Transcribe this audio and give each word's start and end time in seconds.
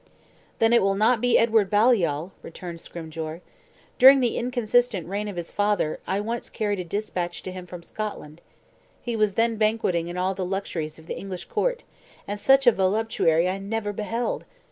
"Then 0.57 0.73
it 0.73 0.81
will 0.81 0.95
not 0.95 1.21
be 1.21 1.37
Edward 1.37 1.69
Baliol!" 1.69 2.31
rejoined 2.41 2.81
Scrymgeour. 2.81 3.41
"During 3.99 4.19
the 4.19 4.35
inconsistent 4.35 5.07
reign 5.07 5.27
of 5.27 5.35
his 5.35 5.51
father, 5.51 5.99
I 6.07 6.19
once 6.21 6.49
carried 6.49 6.79
a 6.79 6.83
despatch 6.83 7.43
to 7.43 7.51
him 7.51 7.67
from 7.67 7.83
Scotland. 7.83 8.41
He 8.99 9.15
was 9.15 9.35
then 9.35 9.57
banqueting 9.57 10.07
in 10.07 10.17
all 10.17 10.33
the 10.33 10.43
luxuries 10.43 10.97
of 10.97 11.05
the 11.05 11.19
English 11.19 11.45
court; 11.45 11.83
and 12.27 12.39
such 12.39 12.65
a 12.65 12.71
voluptuary 12.71 13.47
I 13.47 13.59
never 13.59 13.93
beheld! 13.93 14.45